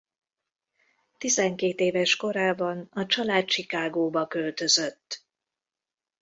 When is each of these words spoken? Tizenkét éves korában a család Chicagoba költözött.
Tizenkét 1.17 1.79
éves 1.79 2.15
korában 2.15 2.89
a 2.93 3.05
család 3.05 3.45
Chicagoba 3.45 4.27
költözött. 4.27 5.25